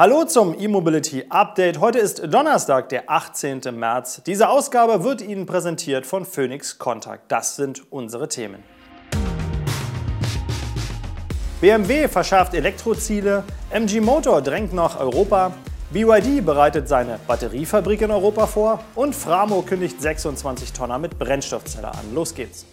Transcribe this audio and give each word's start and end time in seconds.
Hallo 0.00 0.24
zum 0.24 0.58
E-Mobility 0.58 1.26
Update. 1.28 1.78
Heute 1.78 1.98
ist 1.98 2.22
Donnerstag, 2.32 2.88
der 2.88 3.10
18. 3.10 3.60
März. 3.72 4.22
Diese 4.24 4.48
Ausgabe 4.48 5.04
wird 5.04 5.20
Ihnen 5.20 5.44
präsentiert 5.44 6.06
von 6.06 6.24
Phoenix 6.24 6.78
Contact. 6.78 7.30
Das 7.30 7.56
sind 7.56 7.82
unsere 7.92 8.26
Themen. 8.26 8.64
BMW 11.60 12.08
verschärft 12.08 12.54
Elektroziele, 12.54 13.44
MG 13.68 14.00
Motor 14.00 14.40
drängt 14.40 14.72
nach 14.72 14.98
Europa, 14.98 15.52
BYD 15.90 16.46
bereitet 16.46 16.88
seine 16.88 17.20
Batteriefabrik 17.26 18.00
in 18.00 18.10
Europa 18.10 18.46
vor 18.46 18.80
und 18.94 19.14
Framo 19.14 19.60
kündigt 19.60 20.00
26 20.00 20.72
Tonner 20.72 20.98
mit 20.98 21.18
Brennstoffzelle 21.18 21.88
an. 21.88 22.14
Los 22.14 22.34
geht's. 22.34 22.64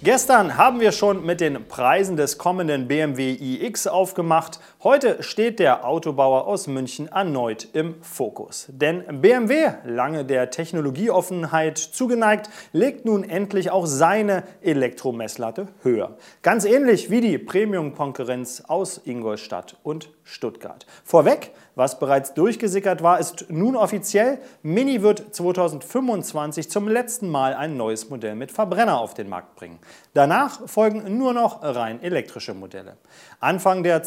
Gestern 0.00 0.56
haben 0.56 0.78
wir 0.78 0.92
schon 0.92 1.26
mit 1.26 1.40
den 1.40 1.66
Preisen 1.66 2.16
des 2.16 2.38
kommenden 2.38 2.86
BMW 2.86 3.32
iX 3.32 3.88
aufgemacht. 3.88 4.60
Heute 4.84 5.24
steht 5.24 5.58
der 5.58 5.84
Autobauer 5.84 6.46
aus 6.46 6.68
München 6.68 7.08
erneut 7.08 7.66
im 7.72 8.00
Fokus. 8.00 8.68
Denn 8.68 9.20
BMW, 9.20 9.72
lange 9.84 10.24
der 10.24 10.50
Technologieoffenheit 10.50 11.78
zugeneigt, 11.78 12.48
legt 12.72 13.04
nun 13.04 13.28
endlich 13.28 13.72
auch 13.72 13.86
seine 13.86 14.44
Elektromesslatte 14.62 15.66
höher. 15.82 16.16
Ganz 16.42 16.64
ähnlich 16.64 17.10
wie 17.10 17.20
die 17.20 17.38
Premium-Konkurrenz 17.38 18.62
aus 18.68 19.00
Ingolstadt 19.04 19.76
und 19.82 20.10
Stuttgart. 20.22 20.86
Vorweg, 21.02 21.50
was 21.74 21.98
bereits 21.98 22.34
durchgesickert 22.34 23.02
war, 23.02 23.18
ist 23.18 23.46
nun 23.48 23.76
offiziell. 23.76 24.38
Mini 24.62 25.00
wird 25.00 25.34
2025 25.34 26.70
zum 26.70 26.86
letzten 26.86 27.28
Mal 27.28 27.54
ein 27.54 27.76
neues 27.76 28.10
Modell 28.10 28.34
mit 28.34 28.52
Verbrenner 28.52 29.00
auf 29.00 29.14
den 29.14 29.28
Markt 29.28 29.56
bringen. 29.56 29.78
Danach 30.12 30.68
folgen 30.68 31.16
nur 31.16 31.32
noch 31.32 31.62
rein 31.62 32.02
elektrische 32.02 32.52
Modelle. 32.52 32.96
Anfang 33.40 33.82
der 33.82 34.02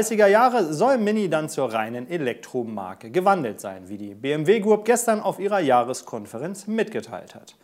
2030er 0.00 0.26
Jahre 0.26 0.72
soll 0.72 0.98
Mini 0.98 1.28
dann 1.28 1.48
zur 1.48 1.72
reinen 1.72 2.08
Elektromarke 2.08 3.10
gewandelt 3.10 3.60
sein, 3.60 3.88
wie 3.88 3.98
die 3.98 4.14
BMW 4.14 4.60
Group 4.60 4.84
gestern 4.84 5.20
auf 5.20 5.38
ihrer 5.38 5.60
Jahreskonferenz 5.60 6.66
mitgeteilt 6.66 7.34
hat. 7.34 7.56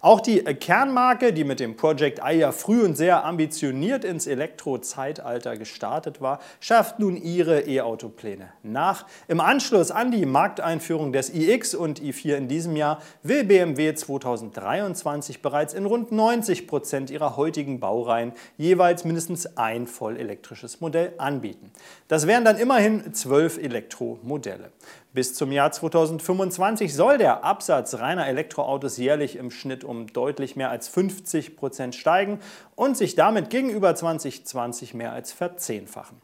Auch 0.00 0.20
die 0.20 0.42
Kernmarke, 0.42 1.32
die 1.32 1.44
mit 1.44 1.60
dem 1.60 1.76
Project 1.76 2.20
I 2.22 2.36
ja 2.36 2.52
früh 2.52 2.84
und 2.84 2.94
sehr 2.94 3.24
ambitioniert 3.24 4.04
ins 4.04 4.26
Elektro-Zeitalter 4.26 5.56
gestartet 5.56 6.20
war, 6.20 6.40
schafft 6.60 6.98
nun 6.98 7.16
ihre 7.16 7.62
E-Auto-Pläne 7.62 8.50
nach. 8.62 9.06
Im 9.28 9.40
Anschluss 9.40 9.90
an 9.90 10.10
die 10.10 10.26
Markteinführung 10.26 11.14
des 11.14 11.32
iX 11.32 11.74
und 11.74 12.02
i4 12.02 12.34
in 12.34 12.48
diesem 12.48 12.76
Jahr 12.76 13.00
will 13.22 13.44
BMW 13.44 13.94
2023 13.94 15.40
bereits 15.40 15.72
in 15.72 15.86
rund 15.86 16.12
90 16.12 16.66
Prozent 16.66 17.08
ihrer 17.08 17.38
heutigen 17.38 17.80
Baureihen 17.80 18.32
jeweils 18.58 19.04
mindestens 19.04 19.56
ein 19.56 19.86
voll 19.86 20.18
elektrisches 20.18 20.82
Modell 20.82 21.14
anbieten. 21.16 21.70
Das 22.08 22.26
wären 22.26 22.44
dann 22.44 22.58
immerhin 22.58 23.14
zwölf 23.14 23.58
Elektromodelle. 23.58 24.70
Bis 25.12 25.34
zum 25.34 25.52
Jahr 25.52 25.72
2025 25.72 26.94
soll 26.94 27.18
der 27.18 27.44
Absatz 27.44 27.94
reiner 27.94 28.26
Elektroautos 28.26 28.96
jährlich 28.96 29.36
im 29.36 29.50
Schnitt 29.50 29.84
um 29.84 30.06
deutlich 30.08 30.56
mehr 30.56 30.70
als 30.70 30.88
50 30.88 31.56
Prozent 31.56 31.94
steigen 31.94 32.40
und 32.74 32.96
sich 32.96 33.14
damit 33.14 33.48
gegenüber 33.48 33.94
2020 33.94 34.94
mehr 34.94 35.12
als 35.12 35.32
verzehnfachen. 35.32 36.20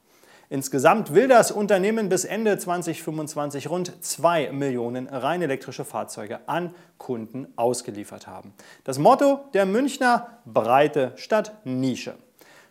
Insgesamt 0.52 1.14
will 1.14 1.28
das 1.28 1.52
Unternehmen 1.52 2.08
bis 2.08 2.24
Ende 2.24 2.58
2025 2.58 3.70
rund 3.70 4.04
2 4.04 4.50
Millionen 4.50 5.06
rein 5.06 5.42
elektrische 5.42 5.84
Fahrzeuge 5.84 6.40
an 6.46 6.74
Kunden 6.98 7.46
ausgeliefert 7.54 8.26
haben. 8.26 8.52
Das 8.82 8.98
Motto 8.98 9.44
der 9.54 9.64
Münchner 9.64 10.40
Breite 10.44 11.12
statt 11.14 11.52
Nische. 11.62 12.14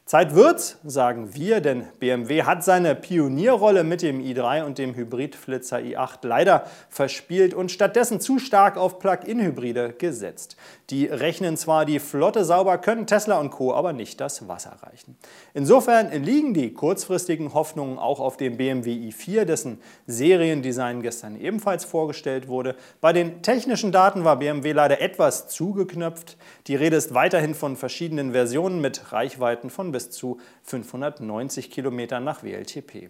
Zeit 0.10 0.34
wird's, 0.34 0.80
sagen 0.84 1.36
wir, 1.36 1.62
denn 1.62 1.86
BMW 2.00 2.42
hat 2.42 2.64
seine 2.64 2.96
Pionierrolle 2.96 3.84
mit 3.84 4.02
dem 4.02 4.20
i3 4.20 4.64
und 4.64 4.80
dem 4.80 4.96
Hybridflitzer 4.96 5.78
i8 5.78 6.26
leider 6.26 6.64
verspielt 6.90 7.54
und 7.54 7.72
stattdessen 7.72 8.20
zu 8.20 8.40
stark 8.40 8.76
auf 8.76 8.98
Plug-in-Hybride 8.98 9.94
gesetzt. 10.00 10.58
Die 10.90 11.06
rechnen 11.06 11.58
zwar 11.58 11.86
die 11.86 12.00
Flotte 12.00 12.44
sauber, 12.44 12.80
können 12.80 13.06
Tesla 13.06 13.40
und 13.40 13.52
Co. 13.52 13.72
aber 13.72 13.94
nicht 13.94 14.20
das 14.20 14.48
Wasser 14.48 14.78
reichen. 14.82 15.16
Insofern 15.54 16.12
liegen 16.24 16.56
die 16.56 16.74
kurzfristigen 16.74 17.54
Hoffnungen 17.54 18.00
auch 18.00 18.20
auf 18.20 18.36
dem 18.36 18.58
BMW 18.58 19.12
i4, 19.12 19.46
dessen 19.46 19.80
Seriendesign 20.08 21.04
gestern 21.04 21.40
ebenfalls 21.40 21.86
vorgestellt 21.86 22.48
wurde. 22.48 22.76
Bei 23.00 23.14
den 23.14 23.44
technischen 23.44 23.92
Daten 23.92 24.24
war 24.24 24.38
BMW 24.38 24.72
leider 24.72 25.02
etwas 25.02 25.50
zugeknöpft. 25.50 26.36
Die 26.66 26.76
Rede 26.76 26.96
ist 26.96 27.14
weiterhin 27.14 27.54
von 27.54 27.76
verschiedenen 27.76 28.32
Versionen 28.32 28.82
mit 28.82 29.12
Reichweiten 29.12 29.70
von 29.70 29.92
bis 29.92 29.99
bis 30.00 30.12
zu 30.12 30.40
590 30.64 31.70
Kilometern 31.70 32.24
nach 32.24 32.42
WLTP. 32.42 33.10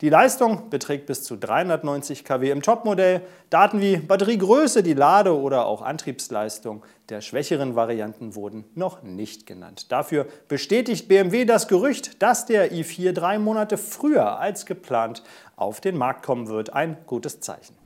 Die 0.00 0.08
Leistung 0.08 0.68
beträgt 0.68 1.06
bis 1.06 1.22
zu 1.22 1.36
390 1.36 2.24
kW 2.24 2.50
im 2.50 2.60
Topmodell. 2.60 3.20
Daten 3.50 3.80
wie 3.80 3.98
Batteriegröße, 3.98 4.82
die 4.82 4.94
Lade- 4.94 5.38
oder 5.38 5.66
auch 5.66 5.80
Antriebsleistung 5.80 6.82
der 7.08 7.20
schwächeren 7.20 7.76
Varianten 7.76 8.34
wurden 8.34 8.64
noch 8.74 9.04
nicht 9.04 9.46
genannt. 9.46 9.92
Dafür 9.92 10.26
bestätigt 10.48 11.06
BMW 11.06 11.44
das 11.44 11.68
Gerücht, 11.68 12.20
dass 12.20 12.46
der 12.46 12.72
i4 12.72 13.12
drei 13.12 13.38
Monate 13.38 13.76
früher 13.76 14.40
als 14.40 14.66
geplant 14.66 15.22
auf 15.54 15.80
den 15.80 15.96
Markt 15.96 16.24
kommen 16.24 16.48
wird. 16.48 16.72
Ein 16.72 16.96
gutes 17.06 17.38
Zeichen. 17.38 17.83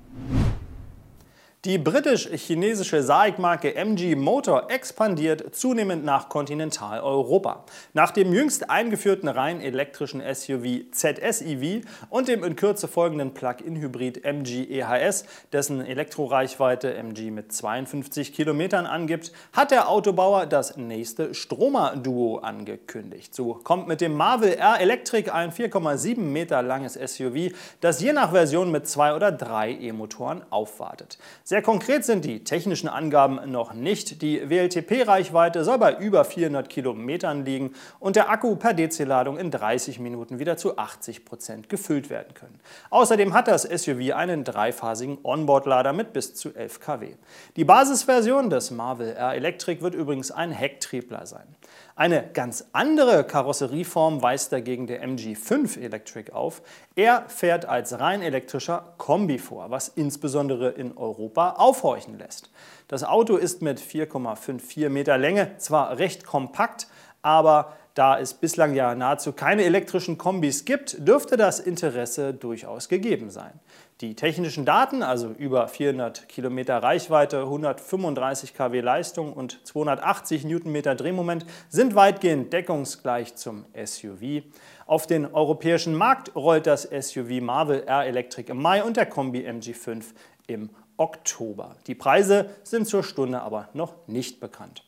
Die 1.64 1.76
britisch-chinesische 1.76 3.02
SAIC-Marke 3.02 3.74
MG 3.74 4.14
Motor 4.14 4.70
expandiert 4.70 5.56
zunehmend 5.56 6.04
nach 6.04 6.28
Kontinentaleuropa. 6.28 7.64
Nach 7.94 8.12
dem 8.12 8.32
jüngst 8.32 8.70
eingeführten 8.70 9.28
rein 9.28 9.60
elektrischen 9.60 10.22
SUV 10.22 10.92
ZS-EV 10.92 11.84
und 12.10 12.28
dem 12.28 12.44
in 12.44 12.54
Kürze 12.54 12.86
folgenden 12.86 13.34
Plug-in-Hybrid 13.34 14.24
MG 14.24 14.68
EHS, 14.70 15.24
dessen 15.52 15.84
Elektroreichweite 15.84 16.94
MG 16.94 17.32
mit 17.32 17.52
52 17.52 18.32
Kilometern 18.32 18.86
angibt, 18.86 19.32
hat 19.52 19.72
der 19.72 19.88
Autobauer 19.88 20.46
das 20.46 20.76
nächste 20.76 21.34
Stromer-Duo 21.34 22.36
angekündigt. 22.36 23.34
So 23.34 23.54
kommt 23.54 23.88
mit 23.88 24.00
dem 24.00 24.14
Marvel 24.14 24.52
R 24.52 24.80
Electric 24.80 25.32
ein 25.32 25.50
4,7 25.50 26.20
Meter 26.20 26.62
langes 26.62 26.94
SUV, 26.94 27.52
das 27.80 28.00
je 28.00 28.12
nach 28.12 28.30
Version 28.30 28.70
mit 28.70 28.86
zwei 28.86 29.12
oder 29.12 29.32
drei 29.32 29.72
E-Motoren 29.72 30.44
aufwartet. 30.50 31.18
Sehr 31.48 31.62
konkret 31.62 32.04
sind 32.04 32.26
die 32.26 32.44
technischen 32.44 32.90
Angaben 32.90 33.50
noch 33.50 33.72
nicht. 33.72 34.20
Die 34.20 34.50
WLTP-Reichweite 34.50 35.64
soll 35.64 35.78
bei 35.78 35.96
über 35.96 36.26
400 36.26 36.68
Kilometern 36.68 37.46
liegen 37.46 37.72
und 38.00 38.16
der 38.16 38.28
Akku 38.28 38.56
per 38.56 38.74
DC-Ladung 38.74 39.38
in 39.38 39.50
30 39.50 39.98
Minuten 39.98 40.38
wieder 40.38 40.58
zu 40.58 40.76
80 40.76 41.24
Prozent 41.24 41.70
gefüllt 41.70 42.10
werden 42.10 42.34
können. 42.34 42.60
Außerdem 42.90 43.32
hat 43.32 43.48
das 43.48 43.62
SUV 43.62 44.12
einen 44.14 44.44
dreiphasigen 44.44 45.16
Onboard-Lader 45.22 45.94
mit 45.94 46.12
bis 46.12 46.34
zu 46.34 46.54
11 46.54 46.80
kW. 46.80 47.14
Die 47.56 47.64
Basisversion 47.64 48.50
des 48.50 48.70
Marvel 48.70 49.14
R 49.14 49.32
Electric 49.34 49.80
wird 49.80 49.94
übrigens 49.94 50.30
ein 50.30 50.50
Hecktriebler 50.50 51.24
sein. 51.24 51.56
Eine 51.96 52.28
ganz 52.32 52.66
andere 52.72 53.24
Karosserieform 53.24 54.22
weist 54.22 54.52
dagegen 54.52 54.86
der 54.86 55.02
MG5 55.02 55.80
Electric 55.80 56.30
auf. 56.30 56.62
Er 56.94 57.24
fährt 57.28 57.64
als 57.64 57.98
rein 57.98 58.22
elektrischer 58.22 58.94
Kombi 58.98 59.38
vor, 59.38 59.70
was 59.70 59.88
insbesondere 59.88 60.68
in 60.68 60.96
Europa 60.96 61.37
aufhorchen 61.40 62.18
lässt. 62.18 62.50
Das 62.88 63.04
Auto 63.04 63.36
ist 63.36 63.62
mit 63.62 63.80
4,54 63.80 64.88
Meter 64.88 65.18
Länge 65.18 65.58
zwar 65.58 65.98
recht 65.98 66.24
kompakt, 66.24 66.86
aber 67.22 67.74
da 67.98 68.18
es 68.18 68.32
bislang 68.32 68.74
ja 68.74 68.94
nahezu 68.94 69.32
keine 69.32 69.64
elektrischen 69.64 70.18
Kombis 70.18 70.64
gibt, 70.64 71.06
dürfte 71.06 71.36
das 71.36 71.58
Interesse 71.58 72.32
durchaus 72.32 72.88
gegeben 72.88 73.28
sein. 73.28 73.58
Die 74.00 74.14
technischen 74.14 74.64
Daten, 74.64 75.02
also 75.02 75.30
über 75.30 75.66
400 75.66 76.28
Kilometer 76.28 76.80
Reichweite, 76.80 77.40
135 77.40 78.54
kW 78.54 78.80
Leistung 78.80 79.32
und 79.32 79.66
280 79.66 80.44
Newtonmeter 80.44 80.94
Drehmoment, 80.94 81.44
sind 81.68 81.96
weitgehend 81.96 82.52
deckungsgleich 82.52 83.34
zum 83.34 83.64
SUV. 83.74 84.44
Auf 84.86 85.08
den 85.08 85.26
europäischen 85.26 85.96
Markt 85.96 86.36
rollt 86.36 86.68
das 86.68 86.84
SUV 86.84 87.40
Marvel 87.40 87.82
R 87.82 88.06
Electric 88.06 88.52
im 88.52 88.62
Mai 88.62 88.84
und 88.84 88.96
der 88.96 89.06
Kombi 89.06 89.40
MG5 89.40 90.04
im 90.46 90.70
Oktober. 90.98 91.76
Die 91.86 91.94
Preise 91.94 92.50
sind 92.62 92.86
zur 92.86 93.02
Stunde 93.02 93.40
aber 93.40 93.68
noch 93.72 93.94
nicht 94.06 94.40
bekannt. 94.40 94.84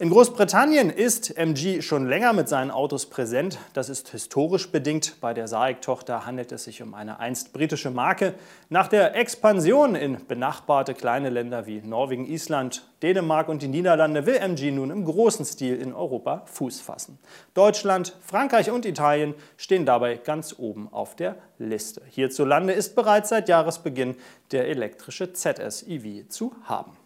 In 0.00 0.10
Großbritannien 0.10 0.90
ist 0.90 1.38
MG 1.38 1.80
schon 1.80 2.08
länger 2.08 2.32
mit 2.32 2.48
seinen 2.48 2.72
Autos 2.72 3.06
präsent. 3.06 3.58
Das 3.74 3.88
ist 3.88 4.08
historisch 4.08 4.72
bedingt. 4.72 5.20
Bei 5.20 5.32
der 5.32 5.46
SAIC-Tochter 5.46 6.26
handelt 6.26 6.50
es 6.50 6.64
sich 6.64 6.82
um 6.82 6.94
eine 6.94 7.20
einst 7.20 7.52
britische 7.52 7.92
Marke. 7.92 8.34
Nach 8.68 8.88
der 8.88 9.14
Expansion 9.14 9.94
in 9.94 10.26
benachbarte 10.26 10.94
kleine 10.94 11.30
Länder 11.30 11.68
wie 11.68 11.80
Norwegen, 11.80 12.26
Island, 12.26 12.82
Dänemark 13.04 13.48
und 13.48 13.62
die 13.62 13.68
Niederlande 13.68 14.26
will 14.26 14.34
MG 14.34 14.72
nun 14.72 14.90
im 14.90 15.04
großen 15.04 15.44
Stil 15.44 15.80
in 15.80 15.94
Europa 15.94 16.42
Fuß 16.46 16.80
fassen. 16.80 17.20
Deutschland, 17.54 18.16
Frankreich 18.20 18.72
und 18.72 18.86
Italien 18.86 19.34
stehen 19.56 19.86
dabei 19.86 20.16
ganz 20.16 20.56
oben 20.58 20.88
auf 20.92 21.14
der 21.14 21.36
Liste. 21.60 22.02
Hierzulande 22.10 22.72
ist 22.72 22.96
bereits 22.96 23.28
seit 23.28 23.48
Jahresbeginn 23.48 24.16
der 24.50 24.66
elektrische 24.66 25.32
ZS-EV 25.32 26.28
zu 26.28 26.52
haben. 26.64 26.96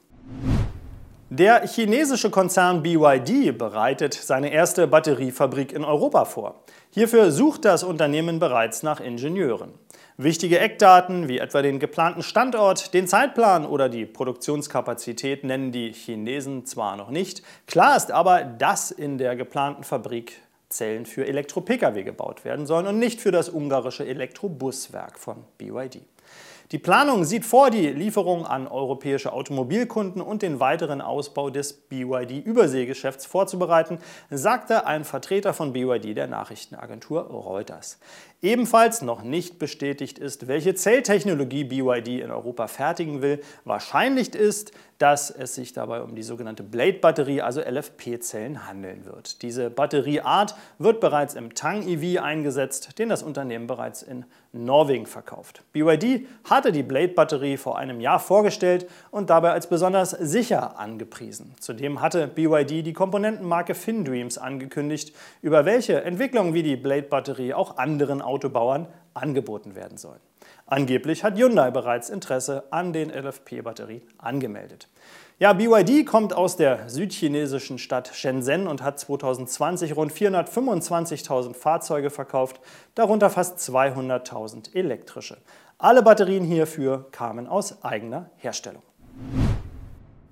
Der 1.31 1.67
chinesische 1.67 2.31
Konzern 2.31 2.83
BYD 2.83 3.59
bereitet 3.59 4.15
seine 4.15 4.51
erste 4.51 4.87
Batteriefabrik 4.87 5.75
in 5.75 5.85
Europa 5.85 6.25
vor. 6.25 6.65
Hierfür 6.89 7.33
sucht 7.33 7.67
das 7.67 7.85
Unternehmen 7.85 8.39
bereits 8.39 8.83
nach 8.83 8.99
Ingenieuren. 8.99 9.75
Wichtige 10.17 10.59
Eckdaten 10.59 11.29
wie 11.29 11.39
etwa 11.39 11.61
den 11.61 11.81
geplanten 11.81 12.23
Standort, 12.23 12.95
den 12.95 13.07
Zeitplan 13.07 13.67
oder 13.67 13.91
die 13.91 14.07
Produktionskapazität 14.07 15.45
nennen 15.45 15.71
die 15.71 15.93
Chinesen 15.93 16.65
zwar 16.65 16.97
noch 16.97 17.11
nicht. 17.11 17.43
Klar 17.67 17.95
ist 17.99 18.11
aber, 18.11 18.45
dass 18.45 18.91
in 18.91 19.19
der 19.19 19.37
geplanten 19.37 19.85
Fabrik 19.85 20.41
Zellen 20.71 21.05
für 21.05 21.27
Elektro-Pkw 21.27 22.05
gebaut 22.05 22.47
werden 22.47 22.65
sollen 22.65 22.87
und 22.87 22.99
nicht 22.99 23.21
für 23.21 23.33
das 23.33 23.51
ungarische 23.51 24.07
Elektrobuswerk 24.07 25.19
von 25.19 25.45
BYD. 25.59 26.01
Die 26.71 26.79
Planung 26.79 27.25
sieht 27.25 27.47
vor, 27.47 27.71
die 27.71 27.89
Lieferung 27.89 28.45
an 28.45 28.69
europäische 28.69 29.33
Automobilkunden 29.33 30.21
und 30.21 30.43
den 30.43 30.61
weiteren 30.61 31.01
Ausbau 31.01 31.49
des 31.49 31.73
BYD-Überseegeschäfts 31.73 33.25
vorzubereiten, 33.25 33.99
sagte 34.29 34.87
ein 34.87 35.05
Vertreter 35.05 35.55
von 35.55 35.73
BYD 35.73 36.15
der 36.15 36.27
Nachrichtenagentur 36.27 37.23
Reuters. 37.23 37.99
Ebenfalls 38.43 39.01
noch 39.01 39.23
nicht 39.23 39.59
bestätigt 39.59 40.19
ist, 40.19 40.47
welche 40.47 40.75
Zelltechnologie 40.75 41.65
BYD 41.65 42.21
in 42.21 42.31
Europa 42.31 42.67
fertigen 42.69 43.23
will. 43.23 43.41
Wahrscheinlich 43.65 44.35
ist, 44.35 44.73
dass 44.99 45.31
es 45.31 45.55
sich 45.55 45.73
dabei 45.73 46.03
um 46.03 46.15
die 46.15 46.23
sogenannte 46.23 46.65
Blade-Batterie, 46.65 47.41
also 47.41 47.61
LFP-Zellen, 47.61 48.67
handeln 48.67 49.05
wird. 49.05 49.43
Diese 49.43 49.71
Batterieart 49.71 50.57
wird 50.79 51.01
bereits 51.01 51.35
im 51.35 51.55
Tang-EV 51.55 52.21
eingesetzt, 52.21 52.99
den 52.99 53.09
das 53.09 53.23
Unternehmen 53.23 53.69
bereits 53.69 54.03
in 54.03 54.25
Norwegen 54.53 55.07
verkauft. 55.07 55.63
BYD 55.73 56.27
hatte 56.45 56.73
die 56.73 56.83
Blade-Batterie 56.83 57.57
vor 57.57 57.79
einem 57.79 58.01
Jahr 58.01 58.19
vorgestellt 58.19 58.89
und 59.11 59.31
dabei 59.31 59.53
als 59.53 59.69
besonders 59.69 60.11
sicher 60.11 60.79
angepriesen. 60.79 61.55
Zudem 61.61 62.01
hatte 62.01 62.27
BYD 62.27 62.85
die 62.85 62.93
Komponentenmarke 62.93 63.75
FinDreams 63.75 64.37
angekündigt, 64.37 65.15
über 65.43 65.65
welche 65.65 66.03
Entwicklungen 66.03 66.55
wie 66.55 66.63
die 66.63 66.77
Blade-Batterie 66.77 67.55
auch 67.55 67.77
anderen 67.77 68.21
Autobauern 68.21 68.89
angeboten 69.15 69.77
werden 69.77 69.99
sollen. 69.99 70.21
Angeblich 70.71 71.25
hat 71.25 71.39
Hyundai 71.39 71.71
bereits 71.71 72.11
Interesse 72.11 72.65
an 72.71 72.93
den 72.93 73.09
LFP-Batterien 73.09 74.03
angemeldet. 74.19 74.89
Ja, 75.39 75.55
BYD 75.55 76.05
kommt 76.05 76.35
aus 76.35 76.57
der 76.57 76.91
südchinesischen 76.91 77.79
Stadt 77.79 78.11
Shenzhen 78.13 78.67
und 78.67 78.83
hat 78.83 78.99
2020 78.99 79.97
rund 79.97 80.13
425.000 80.13 81.55
Fahrzeuge 81.55 82.11
verkauft, 82.11 82.61
darunter 82.95 83.31
fast 83.31 83.59
200.000 83.61 84.75
elektrische. 84.75 85.39
Alle 85.79 86.03
Batterien 86.03 86.45
hierfür 86.45 87.07
kamen 87.13 87.47
aus 87.47 87.83
eigener 87.83 88.31
Herstellung. 88.37 88.83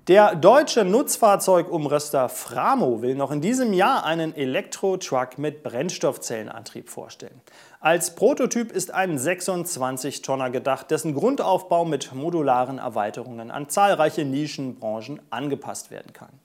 Der 0.07 0.35
deutsche 0.35 0.85
Nutzfahrzeugumrüster 0.85 2.29
Framo 2.29 3.01
will 3.01 3.15
noch 3.15 3.29
in 3.29 3.41
diesem 3.41 3.73
Jahr 3.73 4.05
einen 4.05 4.33
Elektro-Truck 4.33 5.37
mit 5.37 5.63
Brennstoffzellenantrieb 5.63 6.89
vorstellen. 6.89 7.41
Als 7.81 8.15
Prototyp 8.15 8.71
ist 8.71 8.93
ein 8.93 9.17
26-Tonner 9.17 10.49
gedacht, 10.49 10.91
dessen 10.91 11.13
Grundaufbau 11.13 11.83
mit 11.83 12.15
modularen 12.15 12.77
Erweiterungen 12.77 13.51
an 13.51 13.67
zahlreiche 13.67 14.23
Nischenbranchen 14.23 15.19
angepasst 15.29 15.91
werden 15.91 16.13
kann. 16.13 16.39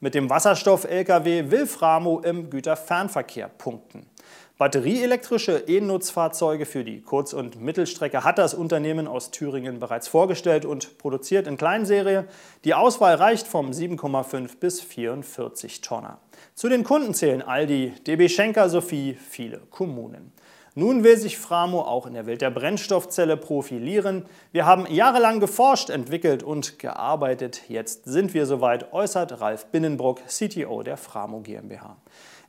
Mit 0.00 0.16
dem 0.16 0.28
Wasserstoff-Lkw 0.28 1.52
will 1.52 1.68
Framo 1.68 2.18
im 2.18 2.50
Güterfernverkehr 2.50 3.46
punkten. 3.46 4.06
Batterieelektrische 4.56 5.64
E-Nutzfahrzeuge 5.66 6.64
für 6.64 6.84
die 6.84 7.00
Kurz- 7.00 7.32
und 7.32 7.60
Mittelstrecke 7.60 8.22
hat 8.22 8.38
das 8.38 8.54
Unternehmen 8.54 9.08
aus 9.08 9.32
Thüringen 9.32 9.80
bereits 9.80 10.06
vorgestellt 10.06 10.64
und 10.64 10.96
produziert 10.96 11.48
in 11.48 11.56
Kleinserie. 11.56 12.26
Die 12.62 12.72
Auswahl 12.72 13.16
reicht 13.16 13.48
vom 13.48 13.72
7,5 13.72 14.60
bis 14.60 14.80
44 14.80 15.80
Tonner. 15.80 16.18
Zu 16.54 16.68
den 16.68 16.84
Kunden 16.84 17.14
zählen 17.14 17.42
Aldi, 17.42 17.94
DB 18.06 18.28
Schenker 18.28 18.68
sowie 18.68 19.18
viele 19.28 19.58
Kommunen. 19.70 20.30
Nun 20.76 21.02
will 21.02 21.16
sich 21.16 21.36
Framo 21.36 21.82
auch 21.82 22.06
in 22.06 22.14
der 22.14 22.26
Welt 22.26 22.40
der 22.40 22.50
Brennstoffzelle 22.50 23.36
profilieren. 23.36 24.26
Wir 24.52 24.66
haben 24.66 24.86
jahrelang 24.86 25.40
geforscht, 25.40 25.90
entwickelt 25.90 26.44
und 26.44 26.78
gearbeitet. 26.78 27.62
Jetzt 27.68 28.04
sind 28.04 28.34
wir 28.34 28.46
soweit, 28.46 28.92
äußert 28.92 29.40
Ralf 29.40 29.66
Binnenbruck, 29.66 30.20
CTO 30.26 30.84
der 30.84 30.96
Framo 30.96 31.40
GmbH. 31.40 31.96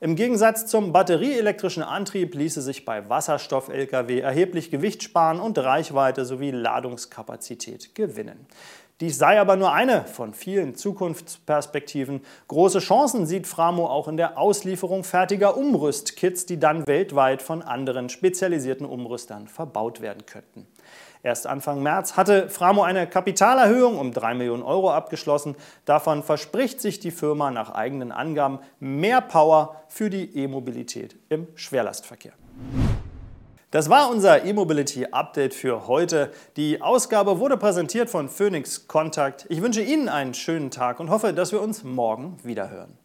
Im 0.05 0.15
Gegensatz 0.15 0.67
zum 0.67 0.93
batterieelektrischen 0.93 1.81
Antrieb 1.81 2.35
ließe 2.35 2.61
sich 2.61 2.85
bei 2.85 3.09
Wasserstoff-Lkw 3.09 4.19
erheblich 4.19 4.69
Gewicht 4.69 5.01
sparen 5.01 5.39
und 5.39 5.57
Reichweite 5.57 6.25
sowie 6.25 6.51
Ladungskapazität 6.51 7.95
gewinnen. 7.95 8.45
Dies 9.01 9.17
sei 9.17 9.41
aber 9.41 9.55
nur 9.55 9.73
eine 9.73 10.03
von 10.03 10.35
vielen 10.35 10.75
Zukunftsperspektiven. 10.75 12.21
Große 12.47 12.81
Chancen 12.81 13.25
sieht 13.25 13.47
Framo 13.47 13.87
auch 13.87 14.07
in 14.07 14.17
der 14.17 14.37
Auslieferung 14.37 15.03
fertiger 15.03 15.57
Umrüstkits, 15.57 16.45
die 16.45 16.59
dann 16.59 16.85
weltweit 16.85 17.41
von 17.41 17.63
anderen 17.63 18.09
spezialisierten 18.09 18.85
Umrüstern 18.85 19.47
verbaut 19.47 20.01
werden 20.01 20.27
könnten. 20.27 20.67
Erst 21.25 21.47
Anfang 21.47 21.81
März 21.81 22.17
hatte 22.17 22.49
Framo 22.49 22.83
eine 22.83 23.07
Kapitalerhöhung 23.07 23.97
um 23.97 24.13
3 24.13 24.35
Millionen 24.35 24.61
Euro 24.61 24.91
abgeschlossen. 24.91 25.55
Davon 25.85 26.21
verspricht 26.21 26.79
sich 26.79 26.99
die 26.99 27.09
Firma 27.09 27.49
nach 27.49 27.71
eigenen 27.71 28.11
Angaben 28.11 28.59
mehr 28.79 29.21
Power 29.21 29.81
für 29.87 30.11
die 30.11 30.37
E-Mobilität 30.37 31.15
im 31.29 31.47
Schwerlastverkehr. 31.55 32.33
Das 33.71 33.89
war 33.89 34.11
unser 34.11 34.45
E-Mobility 34.45 35.07
Update 35.07 35.55
für 35.55 35.87
heute. 35.87 36.31
Die 36.57 36.83
Ausgabe 36.83 37.39
wurde 37.39 37.57
präsentiert 37.57 38.11
von 38.11 38.29
Phoenix 38.29 38.87
Contact. 38.87 39.47
Ich 39.49 39.63
wünsche 39.63 39.81
Ihnen 39.81 40.09
einen 40.09 40.35
schönen 40.35 40.69
Tag 40.69 40.99
und 40.99 41.09
hoffe, 41.09 41.33
dass 41.33 41.51
wir 41.51 41.59
uns 41.59 41.83
morgen 41.83 42.37
wiederhören. 42.43 42.99